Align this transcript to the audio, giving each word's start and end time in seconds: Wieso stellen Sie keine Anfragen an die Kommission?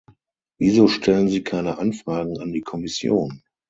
Wieso 0.57 0.87
stellen 0.87 1.27
Sie 1.29 1.43
keine 1.43 1.77
Anfragen 1.77 2.39
an 2.39 2.51
die 2.51 2.61
Kommission? 2.61 3.43